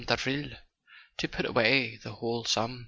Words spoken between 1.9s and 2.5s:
the whole